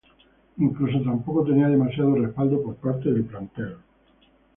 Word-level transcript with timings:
Incluso 0.57 0.99
tampoco 1.03 1.45
tenía 1.45 1.67
demasiado 1.67 2.15
respaldo 2.15 2.63
por 2.63 2.73
parte 2.77 3.11
del 3.13 3.23
plantel. 3.23 3.75